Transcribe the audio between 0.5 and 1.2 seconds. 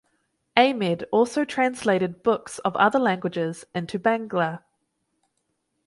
Amed